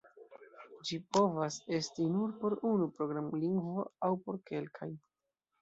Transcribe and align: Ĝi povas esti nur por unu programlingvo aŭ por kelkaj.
Ĝi 0.89 0.97
povas 1.17 1.57
esti 1.79 2.07
nur 2.15 2.33
por 2.41 2.57
unu 2.71 2.89
programlingvo 2.97 3.87
aŭ 4.09 4.13
por 4.25 4.45
kelkaj. 4.51 4.91